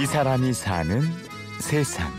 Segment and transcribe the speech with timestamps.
[0.00, 1.02] 이 사람이 사는
[1.60, 2.10] 세상.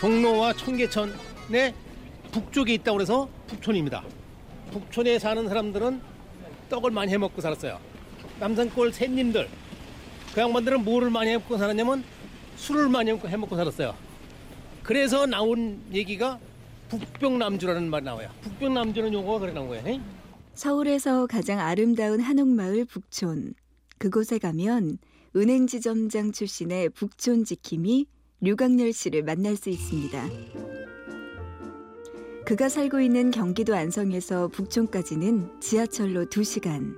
[0.00, 1.74] 종로와 청계천의
[2.32, 4.02] 북쪽에 있다고 그래서 북촌입니다.
[4.70, 6.00] 북촌에 사는 사람들은
[6.70, 7.78] 떡을 많이 해먹고 살았어요.
[8.40, 9.50] 남산골 샌님들
[10.34, 12.02] 그 양반들은 뭐를 많이 해먹고 살았냐면
[12.56, 13.94] 술을 많이 해먹고 살았어요.
[14.82, 16.38] 그래서 나온 얘기가
[16.88, 18.30] 북병남주라는 말이 나와요.
[18.40, 20.21] 북병남주는 요거가 그래 나온 거예요.
[20.54, 23.54] 서울에서 가장 아름다운 한옥마을 북촌.
[23.98, 24.98] 그곳에 가면
[25.34, 28.06] 은행지점장 출신의 북촌 지킴이
[28.40, 30.28] 류강렬 씨를 만날 수 있습니다.
[32.44, 36.94] 그가 살고 있는 경기도 안성에서 북촌까지는 지하철로 2시간.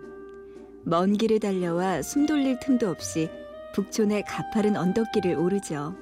[0.83, 3.29] 먼 길을 달려와 숨 돌릴 틈도 없이
[3.75, 5.97] 북촌의 가파른 언덕길을 오르죠.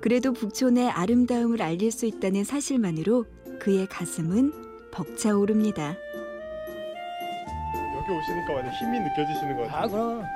[0.00, 3.26] 그래도 북촌의 아름다움을 알릴 수 있다는 사실만으로
[3.60, 5.96] 그의 가슴은 벅차오릅니다.
[8.08, 9.82] 여기 오시니까 완전 힘이 느껴지시는 것 같아요.
[9.82, 10.26] 아 그럼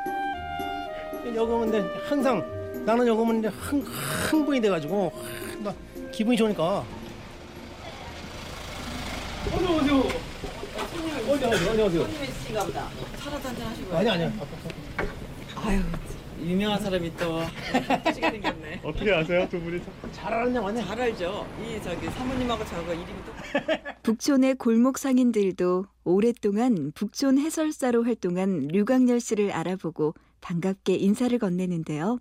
[1.36, 5.12] 여기 오면 이제 항상 나는 여기 오면 이제 흥, 흥분이 돼가지고
[5.60, 5.74] 막
[6.10, 6.84] 기분이 좋으니까
[9.54, 10.02] 어디 오세요
[11.28, 12.88] 어디 어디 어디 오세요 손님이신가 보다.
[13.22, 13.96] 차라도 한잔 하시고.
[13.96, 14.32] 아니 아니요
[15.62, 15.80] 아유,
[16.42, 17.42] 유명한 사람이 또
[18.02, 18.80] 터지게 생겼네.
[18.82, 19.84] 어떻게 아세요, 두 분이서?
[20.12, 21.46] 잘 아는 양반이 잘 알죠.
[21.62, 23.30] 이 저기 사모님하고 저거 이름이 또
[24.02, 32.18] 북촌의 골목 상인들도 오랫동안 북촌 해설사로 활동한 류강렬 씨를 알아보고 반갑게 인사를 건네는데요.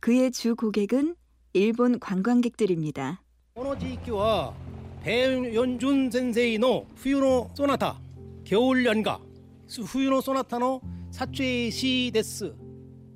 [0.00, 1.14] 그의 주 고객은
[1.52, 3.22] 일본 관광객들입니다.
[3.54, 4.54] 오노지키와
[5.02, 8.00] 배연준 센세이노 후유노 소나타
[8.44, 9.20] 겨울 연가
[9.68, 12.54] 후유노 소나타노 사추에시 데스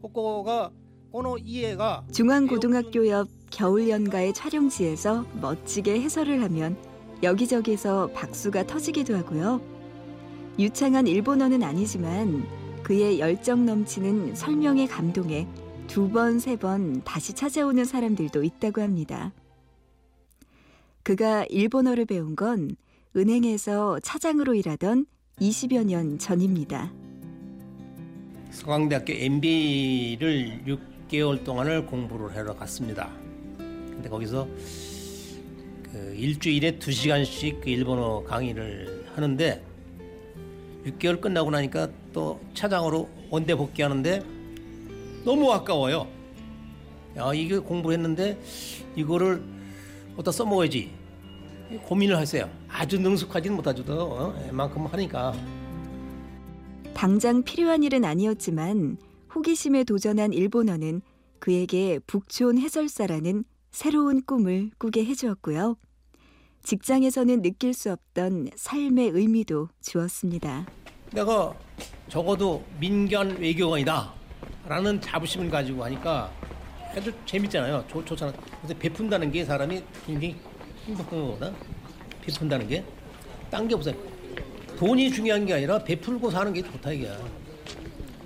[0.02, 0.70] 코코가
[1.12, 6.76] 오노 이에가 중앙고등학교 옆 겨울 연가의 촬영지에서 멋지게 해설을 하면
[7.22, 9.60] 여기저기서 박수가 터지기도 하고요.
[10.58, 12.46] 유창한 일본어는 아니지만
[12.82, 15.46] 그의 열정 넘치는 설명에 감동해
[15.86, 19.32] 두 번, 세 번 다시 찾아오는 사람들도 있다고 합니다.
[21.02, 22.76] 그가 일본어를 배운 건
[23.16, 25.06] 은행에서 차장으로 일하던
[25.40, 26.92] 20여 년 전입니다.
[28.50, 30.62] 서강대학교 MBA를
[31.10, 33.10] 6개월 동안을 공부를 하러 갔습니다.
[33.58, 34.48] 근데 거기서
[35.96, 39.64] 그 일주일에 2시간씩 그 일본어 강의를 하는데
[40.84, 44.22] 6개월 끝나고 나니까 또 차장으로 원대 복귀하는데
[45.24, 46.06] 너무 아까워요.
[47.16, 48.38] 야, 이게 공부했는데
[48.94, 49.42] 이거를
[50.16, 50.90] 어디다 써먹어야지.
[51.84, 52.48] 고민을 했어요.
[52.68, 54.50] 아주 능숙하지는 못하지도 어?
[54.52, 55.34] 만큼 하니까.
[56.94, 58.98] 당장 필요한 일은 아니었지만
[59.34, 61.00] 호기심에 도전한 일본어는
[61.38, 65.76] 그에게 북촌 해설사라는 새로운 꿈을 꾸게 해주었고요.
[66.62, 70.66] 직장에서는 느낄 수 없던 삶의 의미도 주었습니다.
[71.12, 71.54] 내가
[72.08, 74.12] 적어도 민간 외교관이다
[74.66, 76.30] 라는 자부심을 가지고 하니까
[76.96, 77.84] 아주 재밌잖아요.
[77.88, 78.32] 좋, 좋잖아.
[78.62, 80.36] 그래서 베푼다는 게 사람이 굉장히
[80.86, 81.52] 행복한 거거든.
[82.22, 82.84] 베푼다는 게.
[83.50, 83.94] 딴 게 없어요.
[84.76, 87.10] 돈이 중요한 게 아니라 베풀고 사는 게 좋다 이게.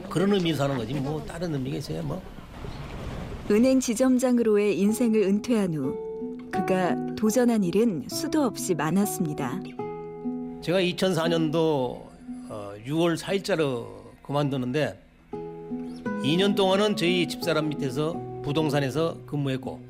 [0.09, 0.95] 그런 의미로 사는 거지.
[0.95, 2.03] 뭐 다른 의미가 있어요.
[2.03, 2.23] 뭐.
[3.51, 6.10] 은행 지점장으로의 인생을 은퇴한 후
[6.51, 9.61] 그가 도전한 일은 수도 없이 많았습니다.
[10.61, 12.03] 제가 2004년도
[12.87, 13.87] 6월 4일자로
[14.23, 15.01] 그만두는데
[16.23, 18.13] 2년 동안은 저희 집사람 밑에서
[18.43, 19.81] 부동산에서 근무했고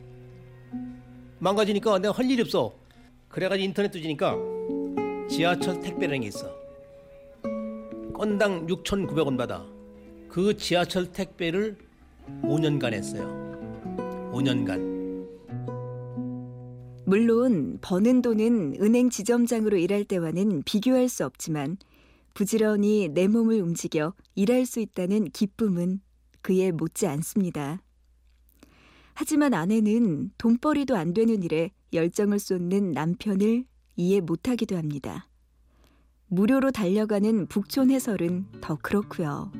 [1.39, 2.73] 망가지니까 내가 할 일이 없어.
[3.29, 4.37] 그래가지고 인터넷 뒤지니까
[5.29, 6.55] 지하철 택배라는 게 있어.
[8.13, 9.65] 건당 6,900원 받아.
[10.29, 11.77] 그 지하철 택배를
[12.43, 13.27] 5년간 했어요.
[14.33, 14.90] 5년간.
[17.11, 21.77] 물론 버는 돈은 은행 지점장으로 일할 때와는 비교할 수 없지만
[22.35, 25.99] 부지런히 내 몸을 움직여 일할 수 있다는 기쁨은
[26.41, 27.83] 그에 못지 않습니다.
[29.15, 33.65] 하지만 아내는 돈벌이도 안 되는 일에 열정을 쏟는 남편을
[33.97, 35.27] 이해 못하기도 합니다.
[36.29, 39.51] 무료로 달려가는 북촌 해설은 더 그렇고요.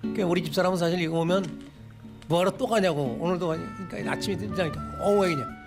[0.00, 1.42] 그러니까 우리 집 사람은 사실 이거 보면
[2.28, 5.59] 뭐하러 또 가냐고 오늘도 가냐 그러니까 아침에 등장하니까 어우 왜 그냥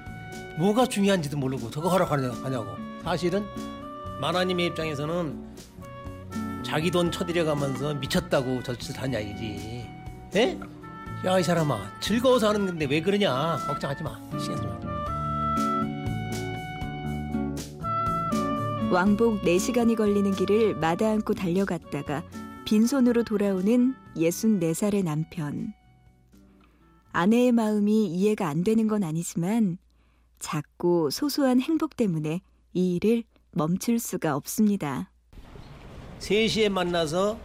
[0.58, 2.68] 뭐가 중요한지도 모르고 저거 가냐고.
[3.04, 3.46] 사실은
[4.22, 5.54] 만화님의 입장에서는
[6.64, 9.88] 자기 돈 쳐들여가면서 미쳤다고 저짓을 하냐 이지.
[10.36, 10.60] 에?
[11.26, 13.58] 야 이 사람아 즐거워서 하는 건데 왜 그러냐?
[13.68, 14.20] 걱정하지 마.
[14.38, 14.80] 신경 쓰지 마
[18.92, 22.24] 왕복 4시간이 걸리는 길을 마다 않고 달려갔다가
[22.66, 25.74] 빈손으로 돌아오는 64살의 남편.
[27.12, 29.78] 아내의 마음이 이해가 안 되는 건 아니지만
[30.44, 32.42] 작고 소소한 행복 때문에
[32.74, 35.10] 이 일을 멈출 수가 없습니다.
[36.20, 37.40] 3시에 만나서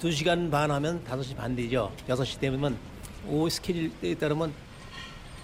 [0.00, 1.92] 2시간 반 하면 5시 반 되죠.
[2.08, 2.76] 6시 되면
[3.28, 4.52] 오후 스케줄에 따르면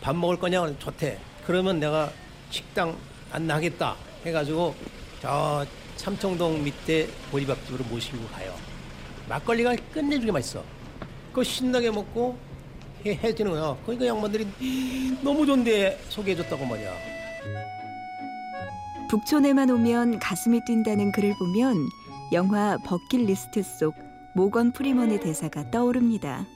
[0.01, 0.77] 밥 먹을 거냐?
[0.79, 1.21] 좋대.
[1.47, 2.13] 그러면 내가
[2.51, 2.97] 식당
[3.31, 4.75] 안 나겠다 해가지고
[5.23, 5.65] 저
[5.97, 8.53] 삼청동 밑에 보리밥집으로 모시고 가요.
[9.29, 10.65] 막걸리가 끝내주게 맛있어.
[11.29, 12.37] 그거 신나게 먹고
[13.07, 13.77] 해, 해지는 거야.
[13.85, 14.47] 그러니까 양반들이
[15.23, 16.93] 너무 좋은데 소개해줬다고 말이야.
[19.09, 21.89] 북촌에만 오면 가슴이 뛴다는 글을 보면
[22.33, 23.95] 영화 버킷리스트 속
[24.35, 26.47] 모건 프리먼의 대사가 떠오릅니다.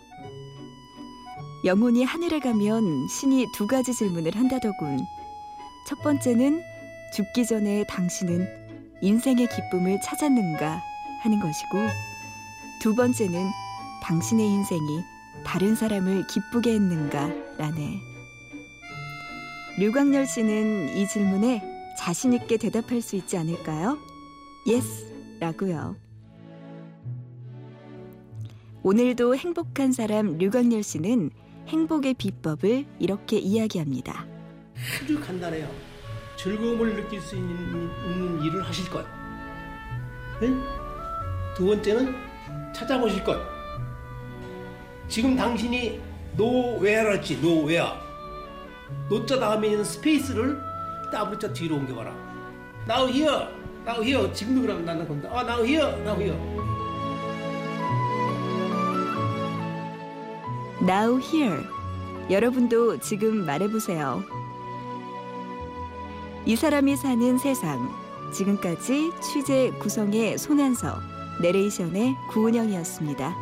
[1.64, 4.98] 영혼이 하늘에 가면 신이 두 가지 질문을 한다더군.
[5.88, 6.62] 첫 번째는
[7.14, 8.46] 죽기 전에 당신은
[9.00, 10.82] 인생의 기쁨을 찾았는가
[11.22, 11.78] 하는 것이고
[12.80, 13.48] 두 번째는
[14.02, 15.11] 당신의 인생이
[15.44, 18.00] 다른 사람을 기쁘게 했는가 라네.
[19.78, 21.62] 류광열 씨는 이 질문에
[21.98, 23.98] 자신 있게 대답할 수 있지 않을까요?
[24.66, 25.96] Yes 라고요.
[28.82, 31.30] 오늘도 행복한 사람 류광열 씨는
[31.68, 34.26] 행복의 비법을 이렇게 이야기합니다.
[35.02, 35.68] 아주 간단해요.
[36.36, 39.06] 즐거움을 느낄 수 있는, 일을 하실 것.
[40.42, 40.60] 응?
[41.54, 42.14] 두 번째는
[42.74, 43.61] 찾아보실 것.
[45.12, 46.00] 지금 당신이
[46.38, 47.98] 했지, 노웨어.
[49.10, 50.58] 노자 다음에 있는 스페이스를
[51.12, 52.14] W자 뒤로 옮겨봐라.
[52.88, 53.46] Now here,
[53.86, 54.32] now here.
[54.32, 55.28] 지금도 그러면 나는 건다.
[55.30, 56.38] 아, now here, now here.
[60.80, 61.62] Now here.
[62.30, 64.24] 여러분도 지금 말해보세요.
[66.46, 67.86] 이 사람이 사는 세상.
[68.32, 70.96] 지금까지 취재 구성의 손한서,
[71.42, 73.41] 내레이션의 구은영이었습니다.